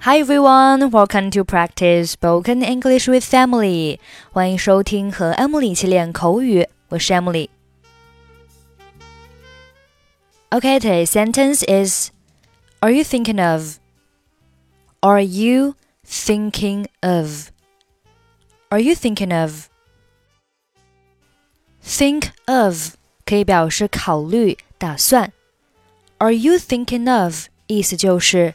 [0.00, 3.98] Hi everyone, welcome to practice spoken English with Emily.
[4.30, 7.48] 欢迎收听和 Emily 一起练口语，我是 Emily。
[10.50, 12.10] Okay, today's sentence is
[12.80, 13.78] Are you thinking of?
[15.00, 15.74] Are you
[16.06, 17.50] thinking of?
[18.68, 19.68] Are you thinking of?
[21.82, 22.94] Think of
[23.24, 25.32] 可以表示考虑、打算。
[26.18, 27.48] Are you thinking of？
[27.66, 28.54] 意思就是。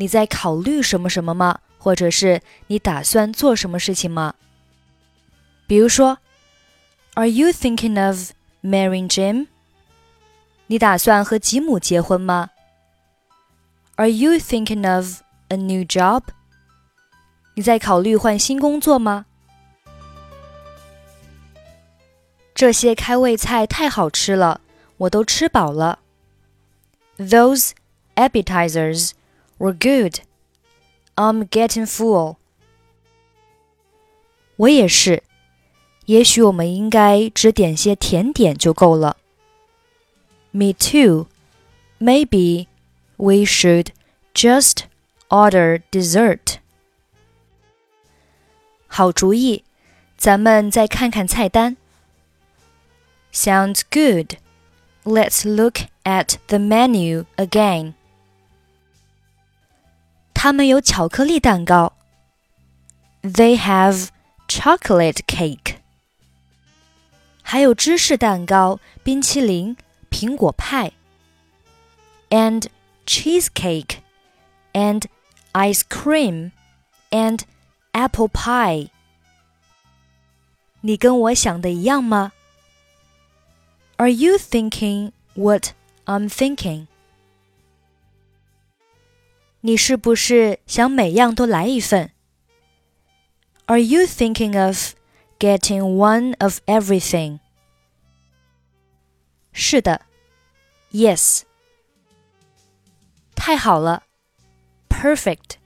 [0.00, 1.58] 你在考虑什么什么吗？
[1.76, 4.34] 或者是你打算做什么事情吗？
[5.66, 6.18] 比如说
[7.14, 8.30] ，Are you thinking of
[8.62, 9.48] marrying Jim？
[10.68, 12.50] 你打算和吉姆结婚吗
[13.96, 16.22] ？Are you thinking of a new job？
[17.54, 19.26] 你在考虑换新工作吗？
[22.54, 24.60] 这些开胃菜太好吃了，
[24.96, 26.00] 我都吃饱了。
[27.16, 27.70] Those
[28.14, 29.12] appetizers
[29.58, 30.20] were good.
[31.16, 32.36] I'm getting full.
[34.56, 35.22] 我也是。
[36.06, 39.18] 也许我们应该只点些甜点就够了。
[40.52, 41.26] Me too.
[42.00, 42.66] Maybe
[43.16, 43.88] we should
[44.32, 44.84] just
[45.28, 46.56] order dessert.
[48.86, 49.64] 好主意，
[50.16, 51.76] 咱们再看看菜单。
[53.32, 54.38] Sounds good.
[55.04, 57.92] Let's look at the menu again.
[60.48, 61.92] 他们有巧克力蛋糕。
[63.20, 64.08] They have
[64.48, 65.74] chocolate cake.
[67.42, 69.76] 还有芝士蛋糕、冰淇淋、
[70.10, 70.92] 苹果派。
[72.30, 72.64] And
[73.04, 73.98] cheesecake,
[74.72, 75.02] and
[75.52, 76.52] ice cream,
[77.10, 77.40] and
[77.92, 78.88] apple pie
[83.98, 85.74] are you thinking what
[86.06, 86.88] I'm thinking?
[89.60, 92.12] 你是不是想每样都来一份
[93.66, 94.94] ？Are you thinking of
[95.38, 97.40] getting one of everything？
[99.52, 100.02] 是的
[100.92, 101.42] ，Yes。
[103.34, 104.04] 太好了
[104.88, 105.56] ，Perfect。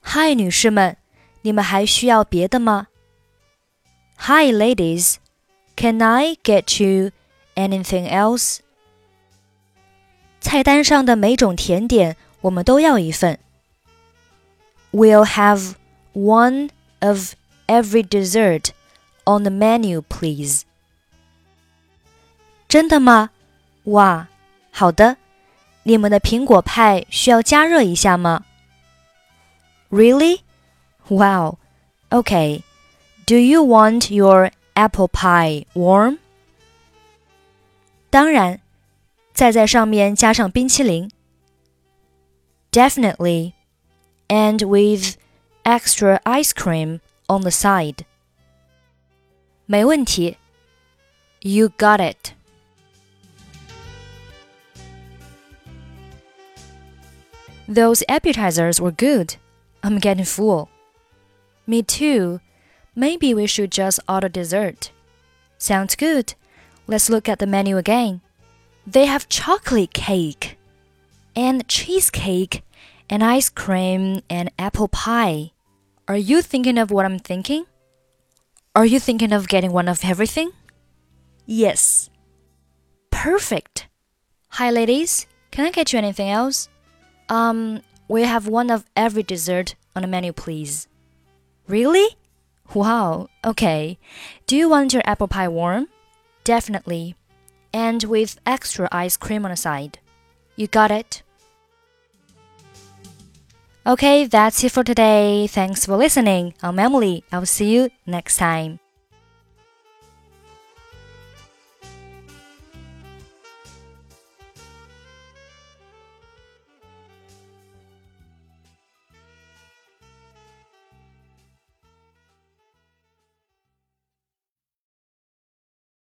[0.00, 0.96] 嗨，女士们，
[1.42, 2.88] 你们还需要别的吗
[4.18, 5.16] ？Hi, ladies.
[5.76, 7.12] Can I get you
[7.54, 8.58] anything else?
[10.48, 13.38] 菜单上的每种甜点我们都要一份。
[14.92, 15.74] We'll have
[16.14, 16.70] one
[17.00, 17.34] of
[17.66, 18.70] every dessert
[19.26, 20.62] on the menu, please.
[22.66, 23.28] 真的吗？
[23.84, 24.28] 哇，
[24.70, 25.18] 好的。
[25.82, 28.46] 你们的苹果派需要加热一下吗
[29.90, 30.40] ？Really?
[31.08, 31.58] Wow.
[32.08, 32.62] Okay.
[33.26, 36.16] Do you want your apple pie warm?
[38.08, 38.62] 当然。
[39.38, 41.08] 再在上面加上冰淇淋。
[42.72, 43.52] Definitely,
[44.26, 45.16] and with
[45.62, 47.98] extra ice cream on the side.
[49.66, 50.38] 没问题。
[51.42, 52.32] You got it.
[57.68, 59.36] Those appetizers were good.
[59.84, 60.68] I'm getting full.
[61.64, 62.40] Me too.
[62.96, 64.90] Maybe we should just order dessert.
[65.58, 66.34] Sounds good.
[66.88, 68.22] Let's look at the menu again.
[68.90, 70.56] They have chocolate cake
[71.36, 72.62] and cheesecake
[73.10, 75.52] and ice cream and apple pie.
[76.08, 77.66] Are you thinking of what I'm thinking?
[78.74, 80.52] Are you thinking of getting one of everything?
[81.44, 82.08] Yes.
[83.10, 83.88] Perfect.
[84.56, 85.26] Hi, ladies.
[85.50, 86.70] Can I get you anything else?
[87.28, 90.88] Um, we have one of every dessert on the menu, please.
[91.66, 92.16] Really?
[92.72, 93.98] Wow, okay.
[94.46, 95.88] Do you want your apple pie warm?
[96.42, 97.16] Definitely
[97.72, 99.98] and with extra ice cream on the side.
[100.56, 101.22] You got it?
[103.86, 105.46] Okay, that's it for today.
[105.46, 106.54] Thanks for listening.
[106.62, 107.24] I'm Emily.
[107.32, 108.80] I'll see you next time.